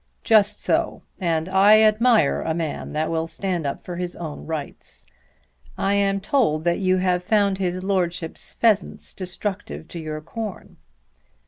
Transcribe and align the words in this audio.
"Just 0.23 0.59
so; 0.59 1.03
and 1.19 1.47
I 1.47 1.81
admire 1.83 2.41
a 2.41 2.55
man 2.55 2.93
that 2.93 3.11
will 3.11 3.27
stand 3.27 3.67
up 3.67 3.83
for 3.83 3.97
his 3.97 4.15
own 4.15 4.47
rights. 4.47 5.05
I 5.77 5.93
am 5.93 6.19
told 6.19 6.63
that 6.63 6.79
you 6.79 6.97
have 6.97 7.23
found 7.23 7.59
his 7.59 7.83
Lordship's 7.83 8.55
pheasants 8.55 9.13
destructive 9.13 9.87
to 9.89 9.99
your 9.99 10.19
corn." 10.21 10.77